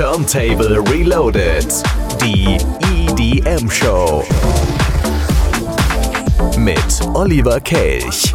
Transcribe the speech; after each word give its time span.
Turntable 0.00 0.82
Reloaded. 0.90 1.66
Die 2.22 2.56
EDM 2.90 3.68
Show. 3.68 4.24
Mit 6.56 7.06
Oliver 7.12 7.60
Kelch. 7.60 8.32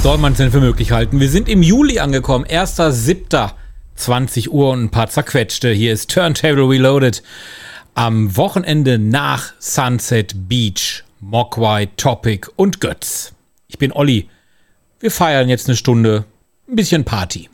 Soll 0.00 0.18
man 0.18 0.30
es 0.30 0.38
denn 0.38 0.52
für 0.52 0.60
möglich 0.60 0.92
halten? 0.92 1.18
Wir 1.18 1.28
sind 1.28 1.48
im 1.48 1.64
Juli 1.64 1.98
angekommen. 1.98 2.44
1.7. 2.44 3.50
20 3.96 4.52
Uhr 4.52 4.70
und 4.70 4.84
ein 4.84 4.90
paar 4.90 5.08
zerquetschte. 5.08 5.72
Hier 5.72 5.92
ist 5.92 6.08
Turntable 6.12 6.68
Reloaded. 6.68 7.20
Am 7.96 8.36
Wochenende 8.36 9.00
nach 9.00 9.54
Sunset 9.58 10.48
Beach, 10.48 11.02
Mogwai, 11.18 11.88
Topic 11.96 12.48
und 12.54 12.80
Götz. 12.80 13.32
Ich 13.66 13.78
bin 13.78 13.90
Olli. 13.90 14.28
Wir 15.00 15.10
feiern 15.10 15.48
jetzt 15.48 15.68
eine 15.68 15.76
Stunde. 15.76 16.24
Ein 16.68 16.76
bisschen 16.76 17.04
Party. 17.04 17.48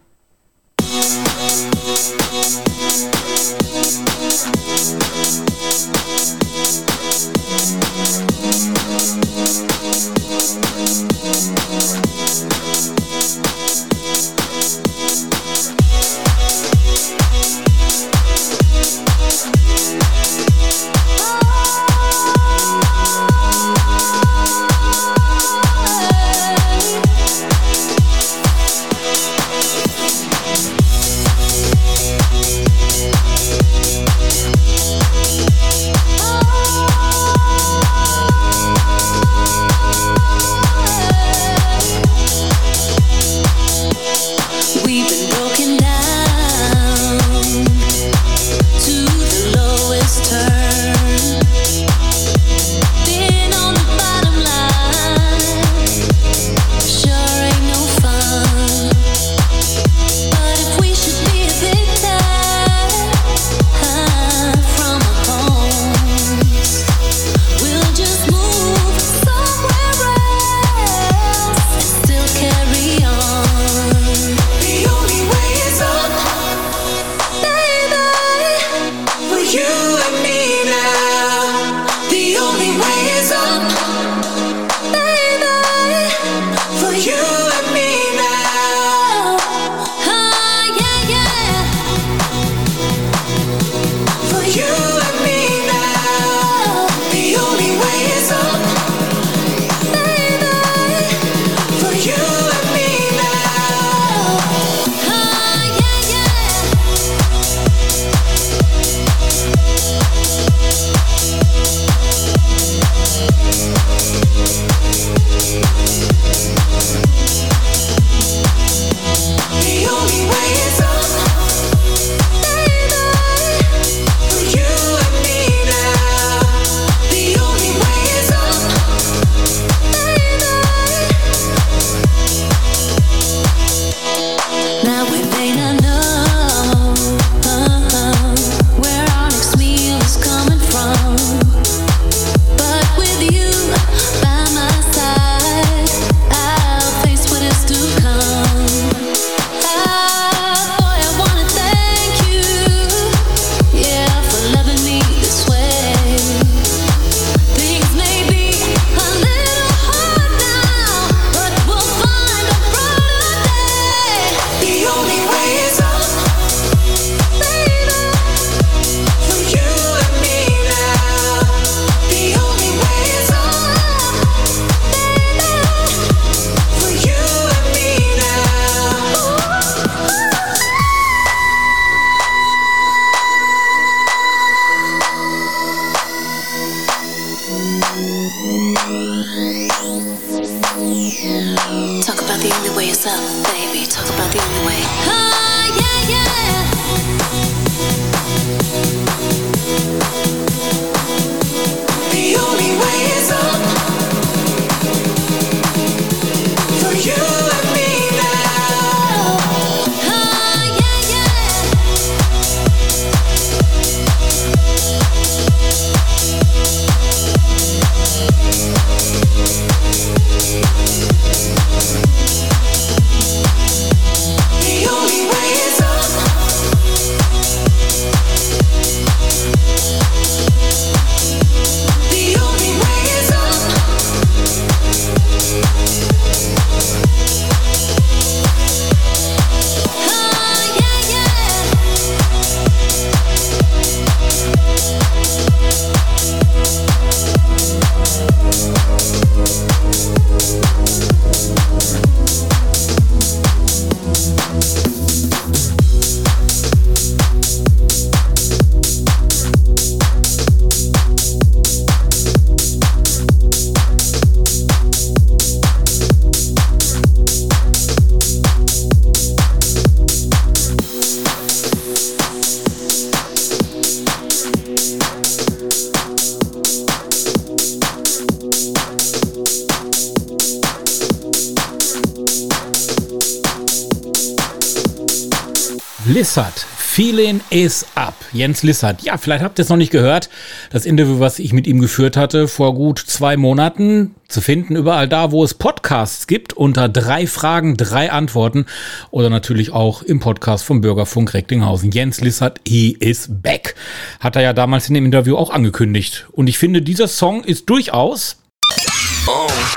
Lissert, 286.15 286.65
Feeling 286.77 287.41
is 287.51 287.85
up. 287.97 288.15
Jens 288.33 288.63
Lissert. 288.63 289.03
Ja, 289.03 289.19
vielleicht 289.19 289.43
habt 289.43 289.59
ihr 289.59 289.65
es 289.65 289.69
noch 289.69 289.77
nicht 289.77 289.91
gehört. 289.91 290.31
Das 290.71 290.87
Interview, 290.87 291.19
was 291.19 291.41
ich 291.41 291.53
mit 291.53 291.67
ihm 291.67 291.81
geführt 291.81 292.17
hatte 292.17 292.47
vor 292.47 292.73
gut 292.77 293.01
zwei 293.01 293.37
Monaten, 293.37 294.15
zu 294.29 294.41
finden 294.41 294.77
überall 294.77 295.09
da, 295.09 295.33
wo 295.33 295.43
es 295.43 295.55
Podcasts 295.55 296.29
gibt, 296.29 296.53
unter 296.53 296.89
drei 296.89 297.27
Fragen, 297.27 297.77
drei 297.77 298.13
Antworten 298.13 298.67
oder 299.11 299.29
natürlich 299.29 299.73
auch 299.73 300.03
im 300.05 300.21
Podcast 300.21 300.65
vom 300.65 300.83
Bürgerfunk 300.83 301.35
Recklinghausen. 301.35 301.91
Jens 301.91 302.21
Lissert, 302.21 302.61
he 302.65 302.97
is 303.01 303.27
back. 303.29 303.75
Hat 304.21 304.37
er 304.37 304.43
ja 304.43 304.53
damals 304.53 304.87
in 304.87 304.95
dem 304.95 305.07
Interview 305.07 305.37
auch 305.37 305.51
angekündigt. 305.51 306.29
Und 306.31 306.47
ich 306.47 306.59
finde, 306.59 306.81
dieser 306.81 307.09
Song 307.09 307.43
ist 307.43 307.69
durchaus 307.69 308.37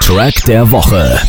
Track 0.02 0.36
der 0.46 0.70
Woche. 0.70 1.20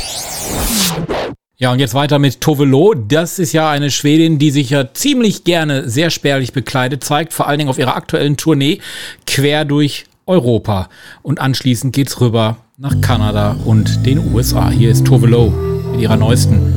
Ja, 1.61 1.73
und 1.73 1.81
jetzt 1.81 1.95
weiter 1.95 2.21
mit 2.21 2.41
Tovelo. 2.41 2.95
Das 2.95 3.41
ist 3.41 3.53
ja 3.53 3.69
eine 3.69 3.91
Schwedin, 3.91 4.39
die 4.39 4.53
sich 4.53 4.71
ja 4.71 4.95
ziemlich 4.95 5.43
gerne 5.43 5.89
sehr 5.91 6.11
spärlich 6.11 6.53
bekleidet 6.53 7.03
zeigt, 7.03 7.33
vor 7.33 7.49
allen 7.49 7.59
Dingen 7.59 7.69
auf 7.69 7.81
ihrer 7.81 7.97
aktuellen 7.97 8.37
Tournee 8.37 8.79
quer 9.27 9.65
durch 9.65 10.05
Europa. 10.25 10.89
Und 11.23 11.41
anschließend 11.41 11.93
geht's 11.93 12.21
rüber 12.21 12.59
nach 12.77 13.01
Kanada 13.01 13.57
und 13.65 14.07
den 14.07 14.33
USA. 14.33 14.71
Hier 14.71 14.93
ist 14.93 15.05
Tovelo 15.05 15.53
mit 15.91 16.01
ihrer 16.01 16.17
neuesten 16.17 16.73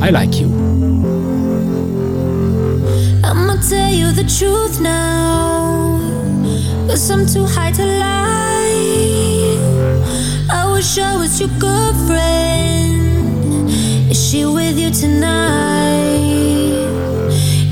I 0.00 0.10
Like 0.10 0.36
You. 0.36 0.46
I'ma 3.22 3.56
tell 3.68 3.92
you 3.92 4.12
the 4.12 4.22
truth 4.22 4.78
now. 4.80 6.00
Cause 6.86 7.12
I'm 7.12 7.26
too 7.26 7.46
high 7.46 7.72
to 7.72 7.82
lie. 7.82 9.58
I 10.48 10.72
wish 10.72 10.98
I 10.98 11.16
was 11.16 11.40
your 11.40 11.50
girlfriend. 11.58 12.89
Is 14.10 14.18
she 14.28 14.44
with 14.44 14.76
you 14.76 14.90
tonight? 14.90 16.18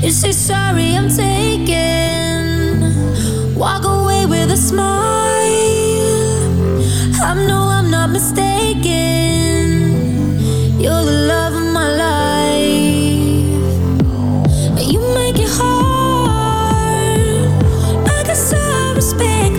You 0.01 0.09
say 0.09 0.31
sorry, 0.31 0.95
I'm 0.95 1.09
taken. 1.09 1.75
Walk 3.55 3.83
away 3.83 4.25
with 4.25 4.49
a 4.49 4.55
smile. 4.55 4.87
I 7.21 7.33
know 7.45 7.63
I'm 7.77 7.91
not 7.91 8.11
mistaken. 8.11 8.87
You're 10.79 11.03
the 11.03 11.25
love 11.27 11.55
of 11.55 11.73
my 11.73 11.89
life. 12.05 13.59
You 14.91 15.01
make 15.13 15.37
it 15.39 15.49
hard. 15.59 17.19
I 18.07 18.23
guess 18.23 18.53
I 18.53 18.93
respect 18.95 19.58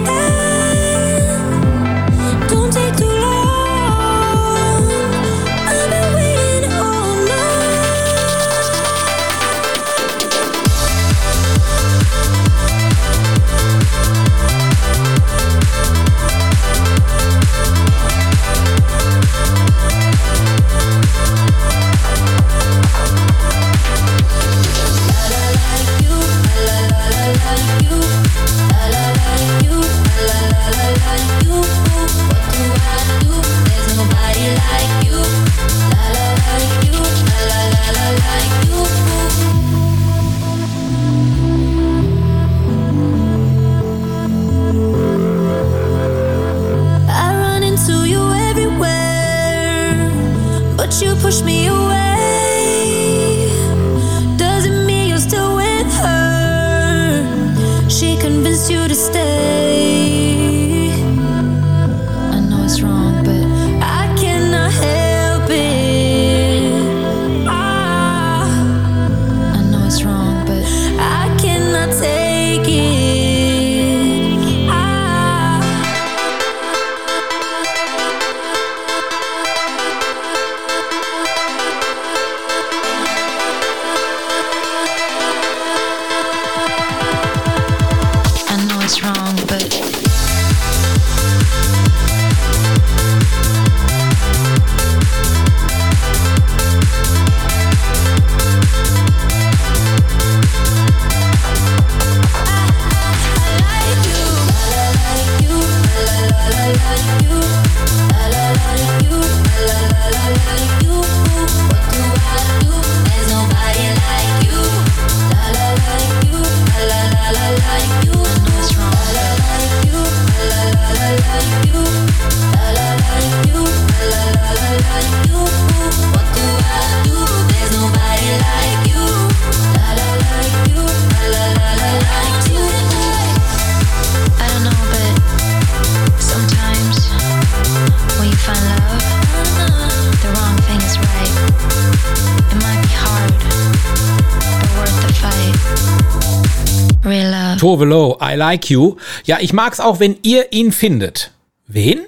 Tovelo, 147.70 148.18
I 148.20 148.34
Like 148.34 148.68
You. 148.68 148.96
Ja, 149.24 149.38
ich 149.40 149.52
mag's 149.52 149.78
auch, 149.78 150.00
wenn 150.00 150.16
ihr 150.22 150.52
ihn 150.52 150.72
findet. 150.72 151.30
Wen? 151.68 152.00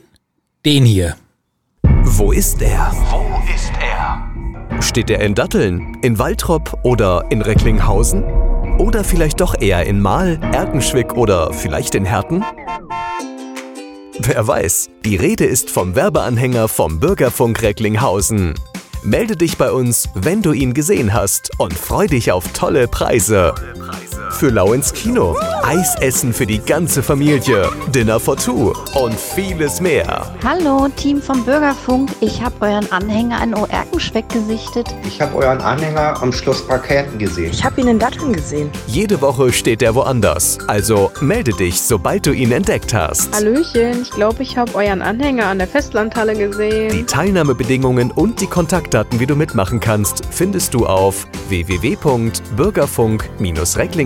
Den 0.65 0.85
hier. 0.85 1.15
Wo 2.03 2.33
ist 2.33 2.61
er? 2.61 2.91
Wo 3.13 3.25
ist 3.55 3.71
er? 3.81 4.83
Steht 4.83 5.09
er 5.09 5.21
in 5.21 5.37
Datteln, 5.37 5.99
in 6.03 6.19
Waltrop 6.19 6.81
oder 6.83 7.27
in 7.31 7.43
Recklinghausen? 7.43 8.25
Oder 8.79 9.05
vielleicht 9.05 9.41
doch 9.41 9.55
eher 9.61 9.87
in 9.87 10.01
Mahl, 10.01 10.41
Erkenschwick 10.53 11.17
oder 11.17 11.53
vielleicht 11.53 11.95
in 11.95 12.07
Herten? 12.07 12.45
Wer 14.19 14.45
weiß, 14.45 14.91
die 15.05 15.15
Rede 15.15 15.45
ist 15.45 15.71
vom 15.71 15.95
Werbeanhänger 15.95 16.67
vom 16.67 16.99
Bürgerfunk 16.99 17.63
Recklinghausen. 17.63 18.55
Melde 19.05 19.37
dich 19.37 19.59
bei 19.59 19.71
uns, 19.71 20.09
wenn 20.15 20.43
du 20.43 20.53
ihn 20.53 20.75
gesehen 20.75 21.15
hast 21.15 21.53
und 21.59 21.73
freu 21.73 22.09
dich 22.09 22.33
auf 22.33 22.53
tolle 22.53 22.89
Preise. 22.89 23.55
Für 24.31 24.51
Lau 24.51 24.73
ins 24.73 24.93
Kino, 24.93 25.37
Eisessen 25.63 26.33
für 26.33 26.47
die 26.47 26.59
ganze 26.59 27.03
Familie, 27.03 27.69
Dinner 27.95 28.19
for 28.19 28.37
Two 28.37 28.73
und 28.95 29.19
vieles 29.19 29.81
mehr. 29.81 30.27
Hallo, 30.45 30.89
Team 30.97 31.21
vom 31.21 31.45
Bürgerfunk. 31.45 32.11
Ich 32.21 32.43
habe 32.43 32.55
euren 32.61 32.91
Anhänger 32.91 33.43
in 33.43 33.55
Oerkenschweck 33.55 34.29
gesichtet. 34.29 34.89
Ich 35.07 35.21
habe 35.21 35.37
euren 35.37 35.61
Anhänger 35.61 36.21
am 36.23 36.33
Schloss 36.33 36.67
Parketten 36.67 37.19
gesehen. 37.19 37.51
Ich 37.53 37.65
habe 37.65 37.81
ihn 37.81 37.89
in 37.89 37.99
Datteln 37.99 38.33
gesehen. 38.33 38.71
Jede 38.87 39.21
Woche 39.21 39.53
steht 39.53 39.83
er 39.83 39.95
woanders. 39.95 40.59
Also 40.67 41.11
melde 41.21 41.53
dich, 41.53 41.81
sobald 41.81 42.27
du 42.27 42.33
ihn 42.33 42.53
entdeckt 42.53 42.95
hast. 42.95 43.35
Hallöchen, 43.35 44.03
ich 44.03 44.11
glaube, 44.11 44.43
ich 44.43 44.57
habe 44.57 44.75
euren 44.75 45.03
Anhänger 45.03 45.47
an 45.47 45.59
der 45.59 45.69
Festlandhalle 45.69 46.35
Die 46.35 46.41
gesehen. 46.41 47.07
Teilnahmebedingungen 47.07 48.11
und 48.11 48.41
die 48.41 48.47
Kontaktdaten, 48.47 49.21
wie 49.21 49.27
du 49.27 49.37
mitmachen 49.37 49.81
kannst, 49.81 50.23
findest 50.31 50.75
du 50.75 50.87
auf 50.87 51.27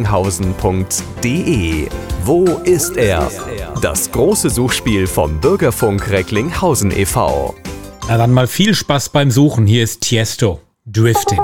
recklinghausen.de. 0.07 1.89
Wo 2.25 2.45
ist 2.65 2.97
er? 2.97 3.29
Das 3.83 4.11
große 4.11 4.51
Suchspiel 4.51 5.07
vom 5.07 5.41
Bürgerfunk 5.41 6.11
Recklinghausen 6.11 6.91
e.V. 6.93 7.55
Na 8.09 8.17
dann 8.17 8.33
mal 8.33 8.47
viel 8.47 8.75
Spaß 8.75 9.09
beim 9.11 9.31
Suchen. 9.31 9.67
Hier 9.67 9.83
ist 9.85 10.03
Tiesto. 10.03 10.61
Drifting. 10.87 11.41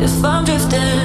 If 0.00 0.24
I'm 0.24 0.44
drifting 0.44 0.97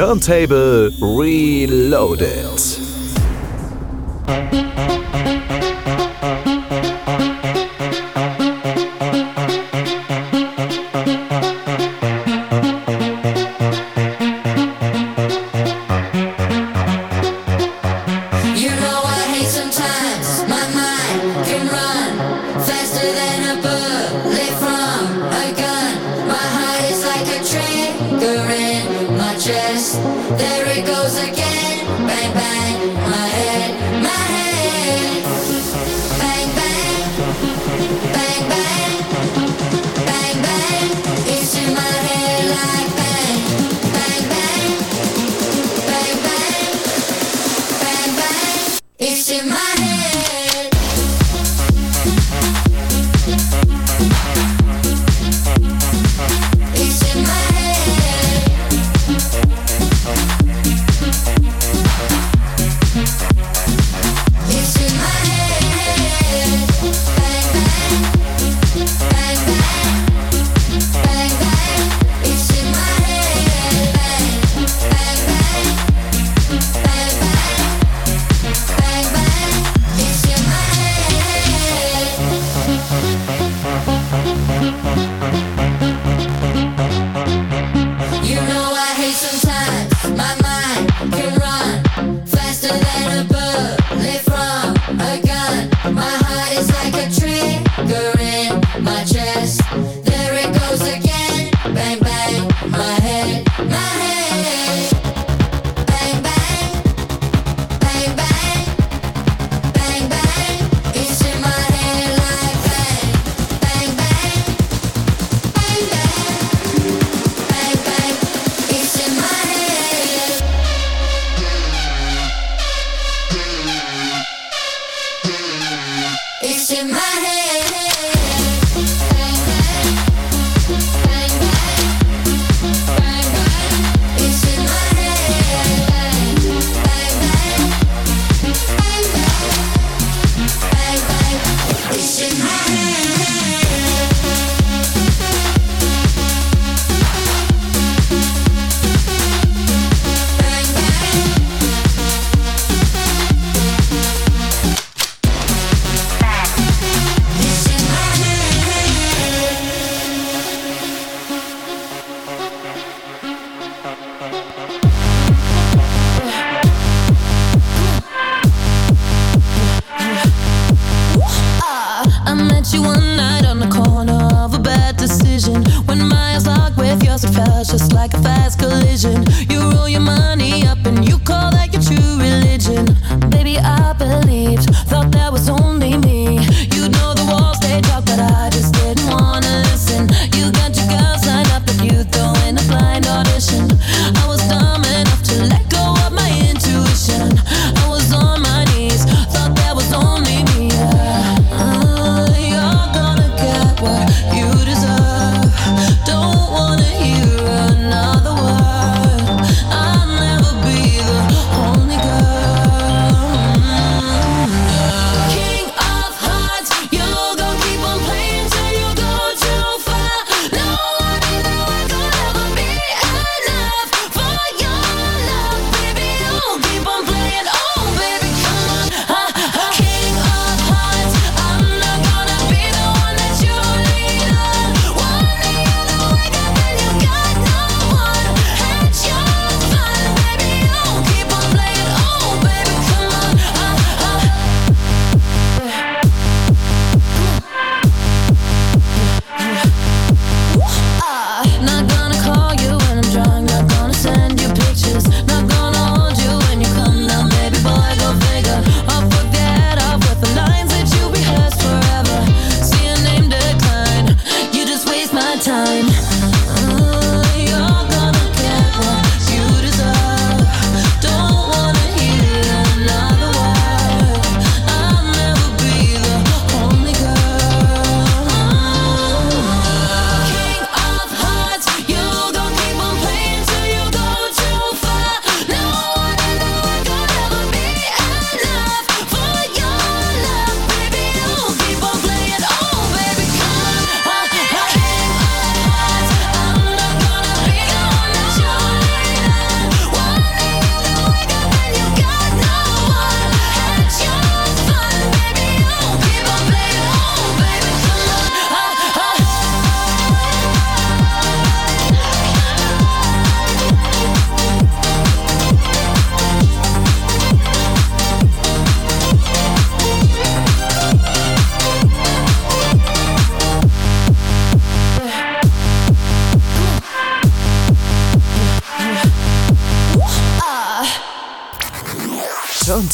Turntable 0.00 0.88
Reloaded. 0.98 2.79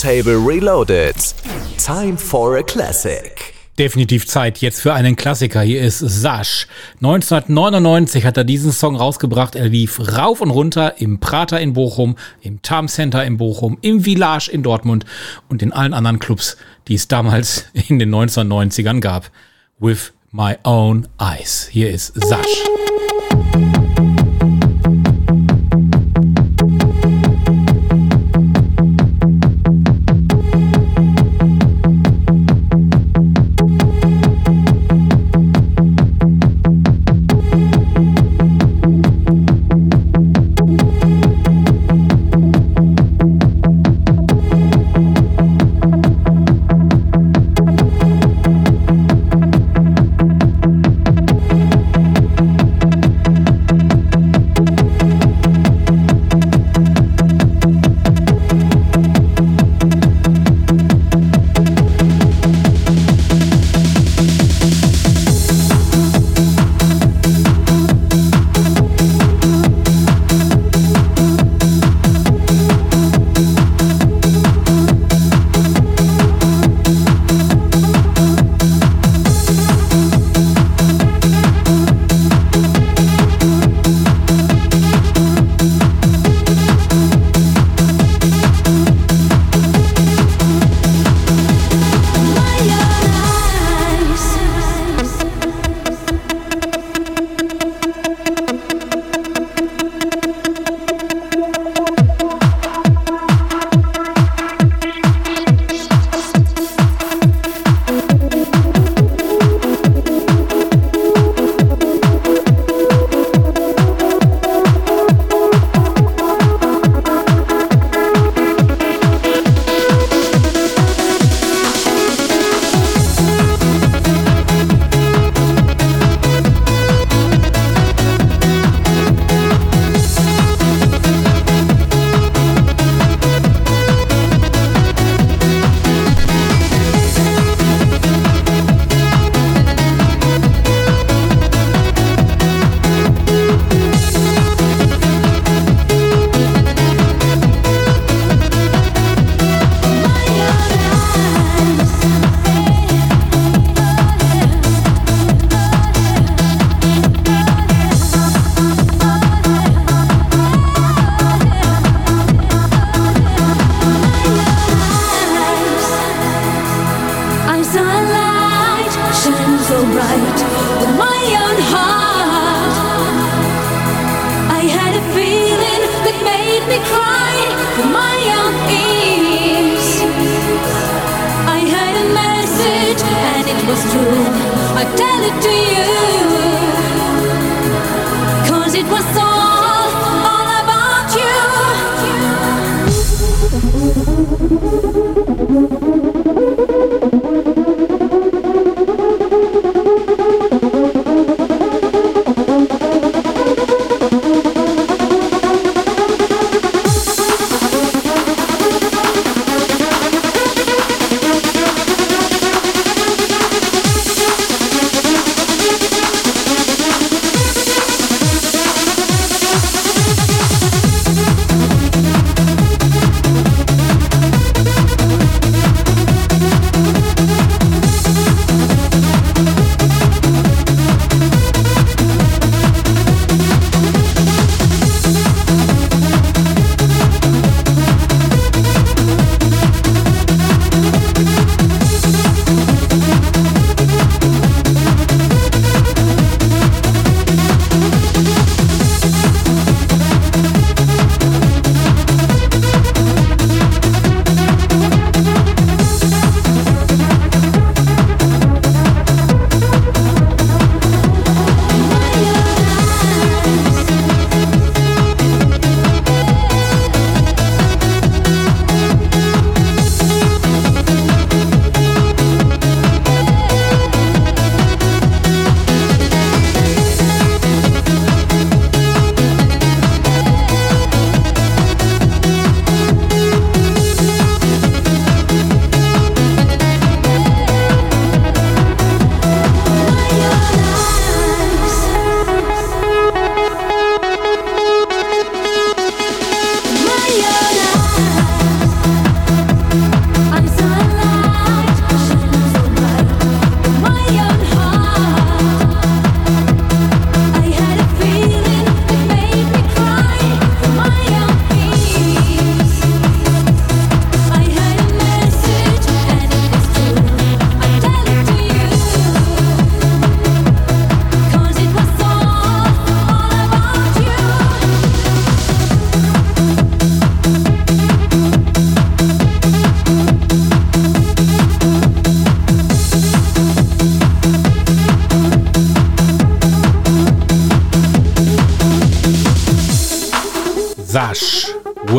Turntable 0.07 0.37
Reloaded. 0.37 1.17
Time 1.85 2.17
for 2.17 2.59
a 2.59 2.63
Classic. 2.63 3.53
Definitiv 3.77 4.25
Zeit 4.29 4.59
jetzt 4.59 4.81
für 4.81 4.95
einen 4.95 5.17
Klassiker. 5.17 5.63
Hier 5.63 5.81
ist 5.81 5.99
Sasch. 5.99 6.69
1999 7.03 8.25
hat 8.25 8.37
er 8.37 8.45
diesen 8.45 8.71
Song 8.71 8.95
rausgebracht. 8.95 9.57
Er 9.57 9.69
lief 9.69 9.99
rauf 10.17 10.41
und 10.41 10.51
runter 10.51 11.01
im 11.01 11.19
Prater 11.19 11.61
in 11.61 11.73
Bochum, 11.73 12.15
im 12.41 12.63
Tarm 12.63 12.87
Center 12.87 13.25
in 13.25 13.37
Bochum, 13.37 13.79
im 13.81 14.05
Village 14.05 14.49
in 14.49 14.63
Dortmund 14.63 15.07
und 15.49 15.61
in 15.61 15.73
allen 15.73 15.93
anderen 15.93 16.21
Clubs, 16.21 16.57
die 16.87 16.95
es 16.95 17.09
damals 17.09 17.65
in 17.89 17.99
den 17.99 18.15
1990ern 18.15 19.01
gab. 19.01 19.33
With 19.81 20.13
My 20.31 20.55
Own 20.63 21.09
Eyes. 21.19 21.69
Hier 21.69 21.91
ist 21.91 22.13
Sash. 22.15 22.63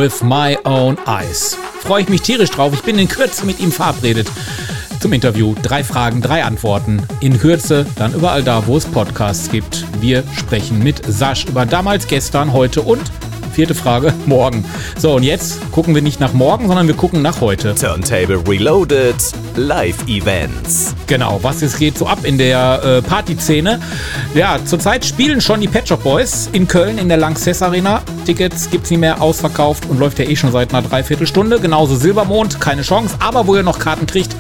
With 0.08 0.24
my 0.24 0.58
own 0.64 0.98
eyes. 1.06 1.58
Freue 1.82 2.04
ich 2.04 2.10
mich 2.10 2.22
tierisch 2.22 2.50
drauf. 2.50 2.74
Ich 2.74 2.82
bin 2.82 2.98
in 2.98 3.10
Kürze 3.10 3.46
mit 3.46 3.60
ihm 3.60 3.74
verabredet 3.74 4.32
zum 5.02 5.12
Interview. 5.12 5.54
Drei 5.62 5.84
Fragen, 5.84 6.22
drei 6.22 6.46
Antworten. 6.46 7.06
In 7.20 7.38
Kürze, 7.38 7.86
dann 7.98 8.14
überall 8.14 8.42
da, 8.42 8.66
wo 8.68 8.78
es 8.78 8.86
Podcasts 8.86 9.52
gibt. 9.52 9.86
Wir 10.00 10.24
sprechen 10.38 10.80
mit 10.80 11.02
Sash 11.06 11.44
über 11.46 11.66
damals, 11.66 12.08
gestern, 12.08 12.54
heute 12.54 12.84
und 12.84 13.12
vierte 13.58 13.74
Frage, 13.74 14.14
morgen. 14.28 14.64
So, 15.00 15.16
und 15.16 15.24
jetzt 15.24 15.72
gucken 15.72 15.96
wir 15.96 16.04
nicht 16.04 16.20
nach 16.20 16.32
morgen, 16.32 16.68
sondern 16.68 16.86
wir 16.86 16.94
gucken 16.94 17.24
nach 17.24 17.42
heute. 17.42 17.74
Turntable 17.74 18.48
Reloaded, 18.48 19.16
Live-Events. 19.56 20.94
Genau, 21.08 21.40
was 21.42 21.64
es 21.64 21.80
geht 21.80 21.98
so 21.98 22.06
ab 22.06 22.20
in 22.22 22.38
der 22.38 22.84
äh, 22.84 23.02
Partyszene. 23.02 23.80
Ja, 24.36 24.60
zurzeit 24.64 25.06
spielen 25.06 25.42
schon 25.42 25.60
die 25.60 25.68
Pet 25.68 25.88
Shop 25.88 26.04
Boys 26.04 26.48
in 26.54 26.68
Köln 26.68 27.00
in 27.00 27.08
der 27.08 27.18
Lanxess 27.18 27.64
Arena. 27.64 28.04
Tickets 28.28 28.70
gibt's 28.70 28.92
nicht 28.92 29.00
mehr 29.00 29.24
ausverkauft 29.24 29.90
und 29.90 29.98
läuft 29.98 30.20
ja 30.20 30.26
eh 30.26 30.36
schon 30.36 30.52
seit 30.52 30.72
einer 30.72 30.88
Dreiviertelstunde. 30.88 31.60
Genauso 31.60 31.96
Silbermond, 31.96 32.62
keine 32.62 32.84
Chance. 32.84 33.16
Aber 33.18 33.48
wo 33.48 33.56
ihr 33.56 33.64
noch 33.64 33.80
Karten 33.80 34.06
kriegt, 34.06 34.36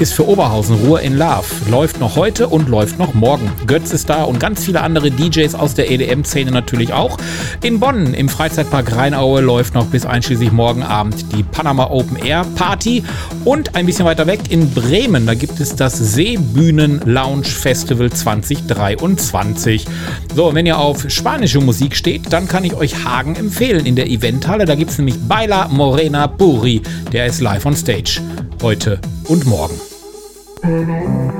ist 0.00 0.14
für 0.14 0.26
Oberhausen 0.26 0.76
Ruhe 0.76 1.00
in 1.02 1.18
Love. 1.18 1.44
Läuft 1.70 2.00
noch 2.00 2.16
heute 2.16 2.48
und 2.48 2.68
läuft 2.68 2.98
noch 2.98 3.12
morgen. 3.12 3.52
Götz 3.66 3.92
ist 3.92 4.08
da 4.08 4.24
und 4.24 4.40
ganz 4.40 4.64
viele 4.64 4.80
andere 4.80 5.10
DJs 5.10 5.54
aus 5.54 5.74
der 5.74 5.90
EDM-Szene 5.90 6.50
natürlich 6.50 6.94
auch. 6.94 7.18
In 7.62 7.80
Bonn 7.80 8.14
im 8.14 8.30
Freizeitpark 8.30 8.96
Rheinaue 8.96 9.42
läuft 9.42 9.74
noch 9.74 9.86
bis 9.86 10.06
einschließlich 10.06 10.52
morgen 10.52 10.82
Abend 10.82 11.26
die 11.36 11.42
Panama 11.42 11.90
Open 11.90 12.16
Air 12.16 12.46
Party. 12.54 13.04
Und 13.44 13.74
ein 13.74 13.84
bisschen 13.84 14.06
weiter 14.06 14.26
weg 14.26 14.40
in 14.48 14.70
Bremen, 14.70 15.26
da 15.26 15.34
gibt 15.34 15.60
es 15.60 15.76
das 15.76 15.98
Seebühnen 15.98 17.02
Lounge 17.04 17.44
Festival 17.44 18.10
2023. 18.10 19.86
So, 20.34 20.54
wenn 20.54 20.64
ihr 20.64 20.78
auf 20.78 21.10
spanische 21.10 21.60
Musik 21.60 21.94
steht, 21.94 22.32
dann 22.32 22.48
kann 22.48 22.64
ich 22.64 22.74
euch 22.74 23.04
Hagen 23.04 23.36
empfehlen 23.36 23.84
in 23.84 23.96
der 23.96 24.08
Eventhalle. 24.08 24.64
Da 24.64 24.76
gibt 24.76 24.92
es 24.92 24.98
nämlich 24.98 25.18
Baila 25.28 25.68
Morena 25.68 26.26
Puri. 26.26 26.80
Der 27.12 27.26
ist 27.26 27.40
live 27.40 27.66
on 27.66 27.76
stage. 27.76 28.20
Heute 28.62 28.98
und 29.28 29.46
morgen. 29.46 29.89
You 30.62 31.30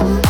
love. 0.00 0.29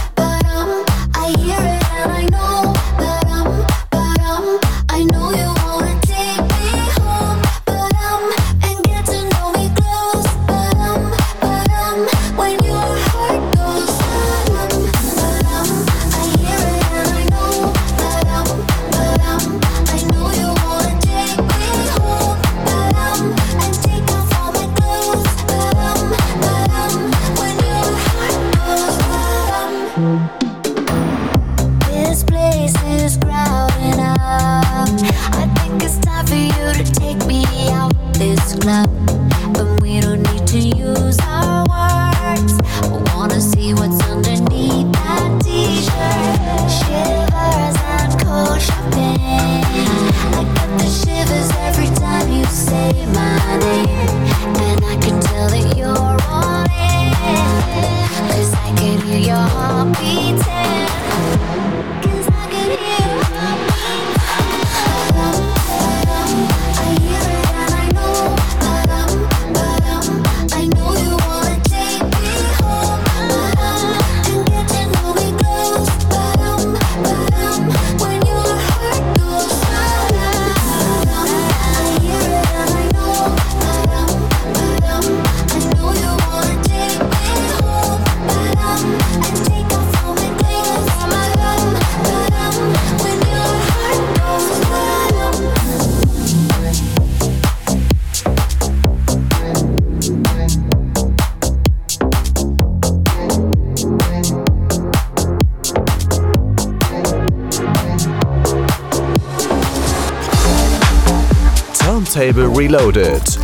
Turntable 112.11 112.49
Reloaded. 112.49 113.39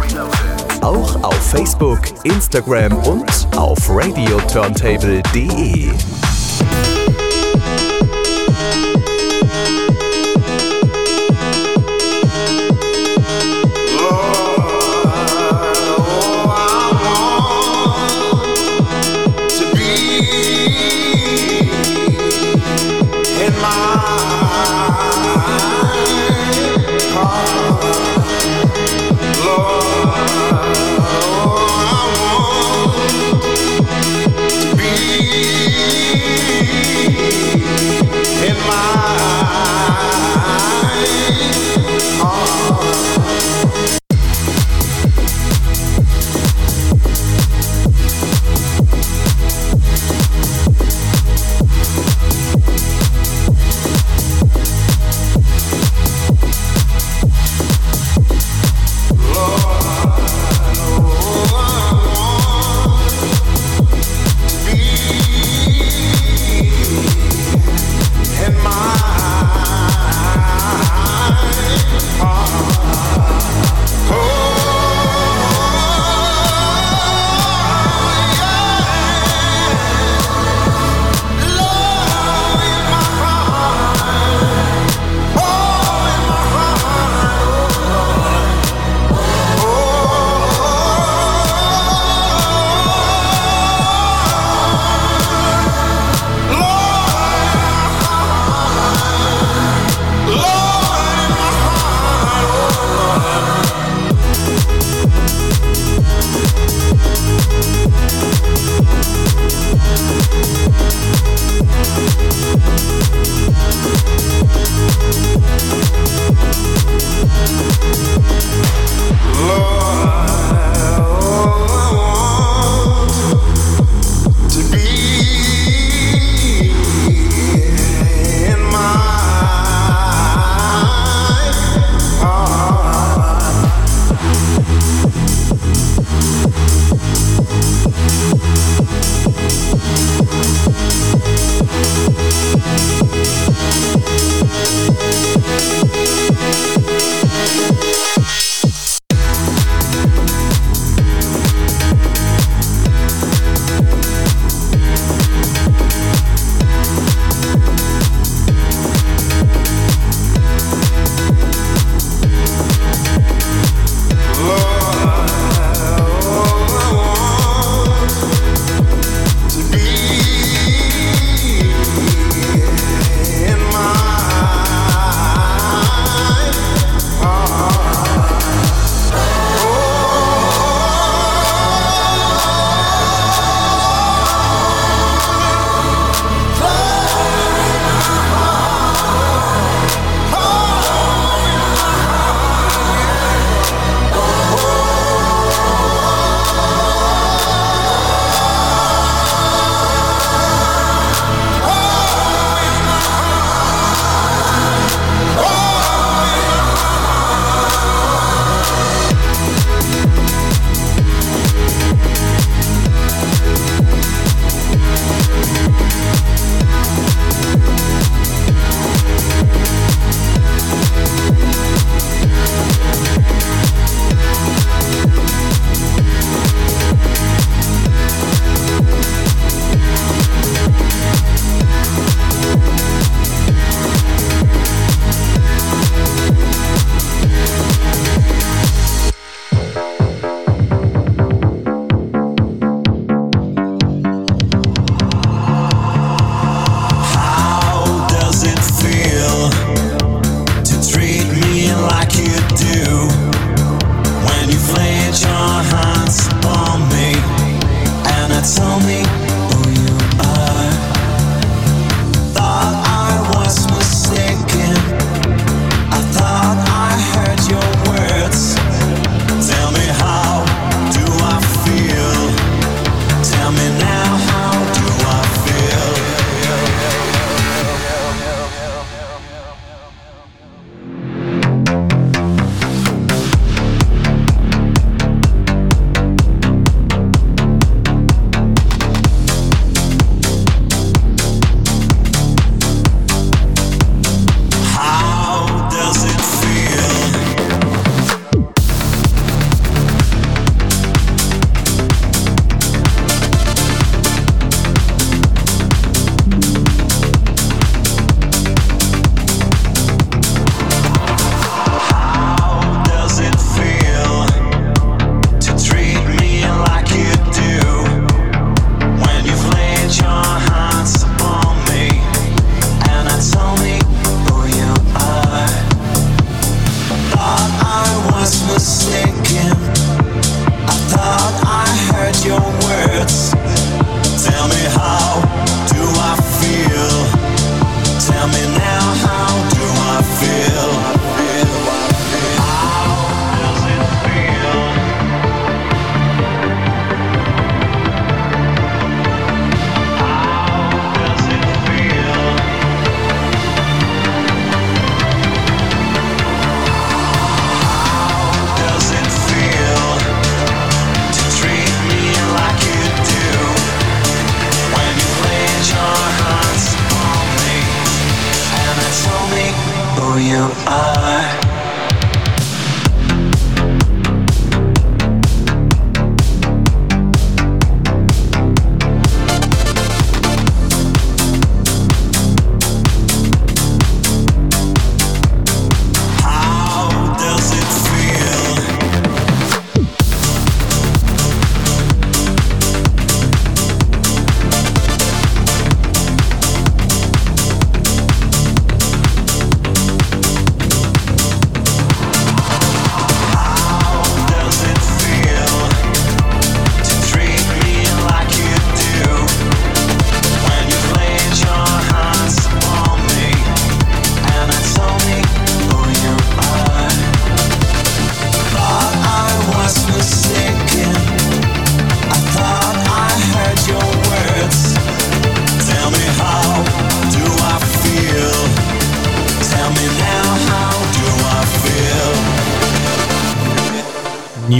Auch 0.83 1.23
auf 1.23 1.51
Facebook, 1.53 2.01
Instagram 2.25 2.93
und 3.05 3.47
auf 3.57 3.79
radioturntable.de. 3.89 6.16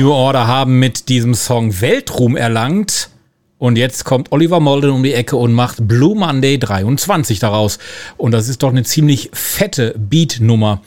New 0.07 0.13
Order 0.13 0.47
haben 0.47 0.79
mit 0.79 1.09
diesem 1.09 1.35
Song 1.35 1.81
Weltruhm 1.81 2.37
erlangt. 2.37 3.11
Und 3.59 3.77
jetzt 3.77 4.05
kommt 4.05 4.31
Oliver 4.31 4.61
Molden 4.61 4.91
um 4.93 5.03
die 5.03 5.13
Ecke 5.13 5.35
und 5.35 5.53
macht 5.53 5.89
Blue 5.89 6.17
Monday 6.17 6.59
23 6.59 7.41
daraus. 7.41 7.81
Und 8.17 8.31
das 8.31 8.49
ist 8.49 8.63
doch 8.63 8.69
eine 8.69 8.85
ziemlich 8.85 9.31
fette 9.33 9.97
Beat-Nummer. 9.99 10.81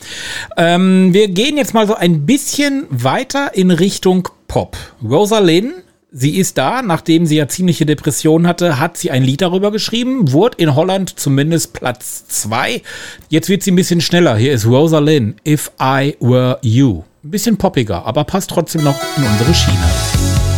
Ähm, 0.56 1.14
wir 1.14 1.28
gehen 1.28 1.58
jetzt 1.58 1.74
mal 1.74 1.86
so 1.86 1.96
ein 1.96 2.26
bisschen 2.26 2.86
weiter 2.92 3.54
in 3.56 3.72
Richtung 3.72 4.30
Pop. 4.48 4.78
Rosalind, 5.04 5.74
sie 6.14 6.38
ist 6.38 6.58
da, 6.58 6.82
nachdem 6.82 7.26
sie 7.26 7.36
ja 7.36 7.50
ziemliche 7.50 7.86
Depressionen 7.86 8.48
hatte, 8.48 8.80
hat 8.80 8.96
sie 8.96 9.12
ein 9.12 9.24
Lied 9.24 9.42
darüber 9.42 9.70
geschrieben, 9.70 10.32
wurde 10.32 10.60
in 10.60 10.76
Holland 10.76 11.20
zumindest 11.20 11.74
Platz 11.74 12.26
2. 12.30 12.82
Jetzt 13.28 13.50
wird 13.50 13.64
sie 13.64 13.72
ein 13.72 13.76
bisschen 13.76 14.00
schneller. 14.00 14.38
Hier 14.38 14.54
ist 14.54 14.66
Rosalind, 14.66 15.46
If 15.46 15.72
I 15.78 16.16
Were 16.22 16.58
You. 16.62 17.04
Ein 17.22 17.32
bisschen 17.32 17.58
poppiger, 17.58 18.06
aber 18.06 18.24
passt 18.24 18.50
trotzdem 18.50 18.84
noch 18.84 18.96
in 19.18 19.24
unsere 19.24 19.54
Schiene. 19.54 20.49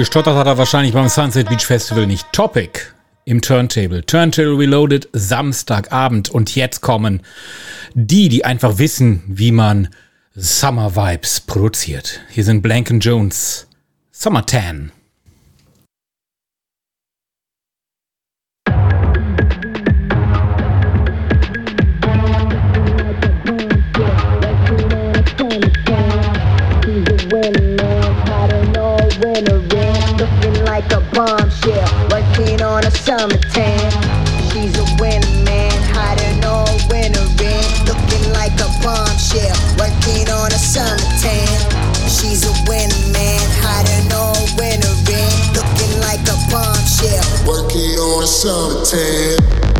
Gestottert 0.00 0.34
hat 0.34 0.46
er 0.46 0.56
wahrscheinlich 0.56 0.94
beim 0.94 1.10
Sunset 1.10 1.50
Beach 1.50 1.66
Festival 1.66 2.06
nicht. 2.06 2.24
Topic 2.32 2.80
im 3.26 3.42
Turntable. 3.42 4.00
Turntable 4.06 4.56
Reloaded 4.56 5.10
Samstagabend. 5.12 6.30
Und 6.30 6.54
jetzt 6.56 6.80
kommen 6.80 7.20
die, 7.92 8.30
die 8.30 8.46
einfach 8.46 8.78
wissen, 8.78 9.22
wie 9.26 9.52
man 9.52 9.88
Summer 10.34 10.96
Vibes 10.96 11.42
produziert. 11.42 12.22
Hier 12.30 12.44
sind 12.44 12.62
Blank 12.62 12.90
Jones. 13.04 13.66
Summer 14.10 14.46
Tan. 14.46 14.90
Looking 29.40 29.79
like 30.80 30.92
a 30.92 31.00
bombshell, 31.14 32.08
working 32.08 32.62
on 32.62 32.84
a 32.84 32.90
summer 32.90 33.36
tan. 33.52 33.90
She's 34.50 34.78
a 34.78 34.84
winner, 34.98 35.44
man, 35.44 35.72
hiding 35.92 36.44
all 36.44 36.72
winter 36.88 37.20
in. 37.20 37.64
Looking 37.84 38.32
like 38.32 38.54
a 38.60 38.68
bombshell, 38.82 39.56
working 39.76 40.28
on 40.30 40.48
a 40.52 40.58
summer 40.58 40.96
tan. 41.20 41.60
She's 42.08 42.44
a 42.46 42.54
winner, 42.68 43.12
man, 43.12 43.44
hiding 43.60 44.12
all 44.12 44.40
winter 44.56 44.94
in. 45.10 45.30
Looking 45.52 46.00
like 46.00 46.24
a 46.28 46.38
bombshell, 46.50 47.24
Working 47.46 47.98
on 47.98 48.24
a 48.24 48.26
summer 48.26 48.84
tan. 48.84 49.79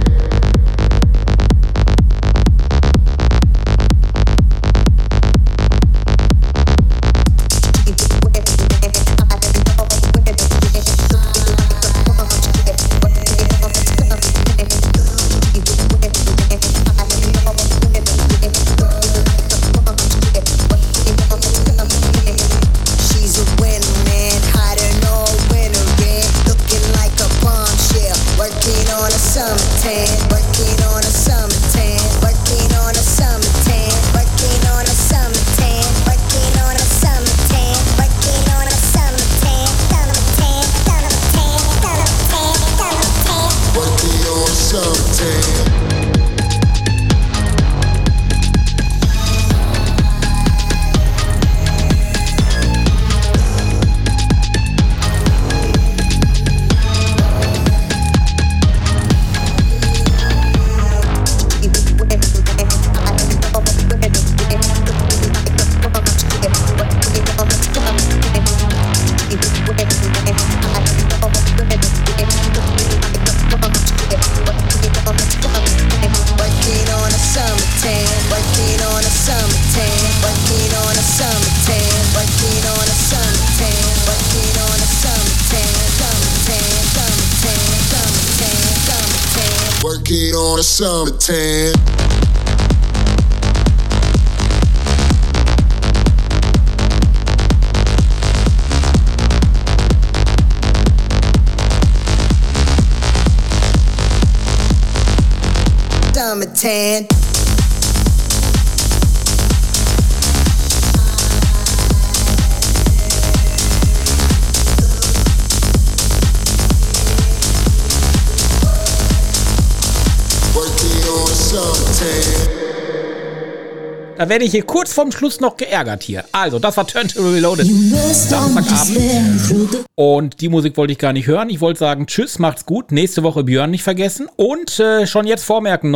Da 124.16 124.28
werde 124.28 124.44
ich 124.44 124.52
hier 124.52 124.62
kurz 124.62 124.92
vorm 124.92 125.10
Schluss 125.10 125.40
noch 125.40 125.56
geärgert 125.56 126.02
hier. 126.02 126.24
Also, 126.30 126.58
das 126.58 126.76
war 126.76 126.86
Turntable 126.86 127.34
Reloaded. 127.34 127.66
Samstagabend. 127.66 129.86
Und 129.94 130.40
die 130.40 130.48
Musik 130.48 130.76
wollte 130.76 130.92
ich 130.92 130.98
gar 130.98 131.12
nicht 131.12 131.26
hören. 131.26 131.50
Ich 131.50 131.60
wollte 131.60 131.80
sagen, 131.80 132.06
tschüss, 132.06 132.38
macht's 132.38 132.66
gut. 132.66 132.92
Nächste 132.92 133.22
Woche 133.22 133.42
Björn 133.42 133.70
nicht 133.70 133.82
vergessen. 133.82 134.28
Und 134.36 134.78
äh, 134.78 135.06
schon 135.06 135.26
jetzt 135.26 135.44
vormerken, 135.44 135.90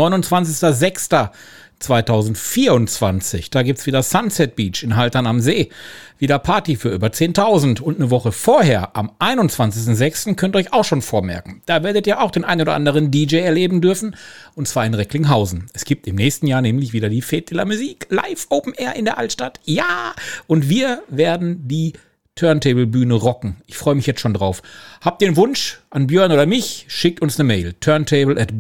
29.06.2024. 1.81 3.51
Da 3.51 3.63
gibt's 3.63 3.87
wieder 3.87 4.03
Sunset 4.03 4.57
Beach 4.57 4.83
in 4.83 4.97
Haltern 4.97 5.27
am 5.27 5.41
See. 5.41 5.71
Wieder 6.19 6.39
Party 6.39 6.77
für 6.77 6.91
über 6.91 7.09
10.000. 7.09 7.81
Und 7.81 7.97
eine 7.97 8.11
Woche 8.11 8.33
vorher, 8.33 8.97
am 8.97 9.11
21.06. 9.19 10.35
könnt 10.35 10.57
ihr 10.57 10.61
euch 10.61 10.73
auch 10.73 10.85
schon 10.85 11.03
vormerken. 11.03 11.63
Da 11.67 11.83
werdet 11.83 12.07
ihr 12.07 12.21
auch 12.21 12.31
den 12.31 12.45
ein 12.45 12.61
oder 12.61 12.75
anderen 12.75 13.11
DJ 13.11 13.37
erleben 13.37 13.81
dürfen. 13.81 14.17
Und 14.55 14.69
zwar 14.69 14.87
in 14.87 14.95
Recklinghausen. 14.95 15.67
Es 15.73 15.85
gibt 15.85 16.07
im 16.07 16.17
nächsten 16.17 16.47
Jahr 16.47 16.63
nämlich 16.63 16.93
wieder 16.93 17.09
die 17.09 17.23
Fete 17.23 17.55
de 17.55 17.57
la 17.59 17.65
Musique. 17.65 18.07
Live 18.11 18.47
Open 18.51 18.75
Air 18.75 18.97
in 18.97 19.05
der 19.05 19.19
Altstadt. 19.19 19.61
Ja! 19.65 20.15
Und 20.47 20.69
wir 20.69 21.03
werden 21.09 21.67
die 21.69 21.95
Turntable-Bühne 22.37 23.15
rocken. 23.15 23.57
Ich 23.67 23.77
freue 23.77 23.95
mich 23.95 24.07
jetzt 24.07 24.21
schon 24.21 24.35
drauf. 24.35 24.63
Habt 25.01 25.23
ihr 25.23 25.29
einen 25.29 25.37
Wunsch 25.37 25.81
an 25.91 26.09
Björn 26.09 26.33
oder 26.33 26.47
mich? 26.47 26.87
Schickt 26.89 27.23
uns 27.23 27.39
eine 27.39 27.47
Mail. 27.47 27.75
Turntable 27.75 28.41
at 28.41 28.59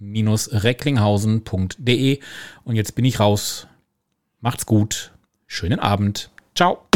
bürgerfunk-recklinghausen.de. 0.00 2.20
Und 2.64 2.76
jetzt 2.76 2.94
bin 2.94 3.04
ich 3.04 3.20
raus. 3.20 3.66
Macht's 4.40 4.64
gut. 4.66 5.12
Schönen 5.46 5.78
Abend. 5.78 6.30
Ciao. 6.54 6.86